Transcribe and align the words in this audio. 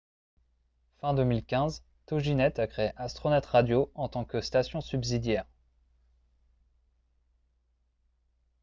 fin 0.97 1.13
2015 1.13 1.83
toginet 2.07 2.59
a 2.59 2.65
créé 2.65 2.89
astronet 2.97 3.37
radio 3.45 3.91
en 3.93 4.09
tant 4.09 4.25
que 4.25 4.41
station 4.41 4.81
subsidiaire 4.81 5.45